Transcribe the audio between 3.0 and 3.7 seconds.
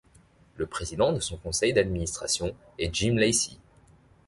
Lacey.